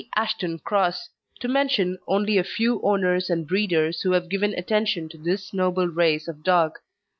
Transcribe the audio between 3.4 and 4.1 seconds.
breeders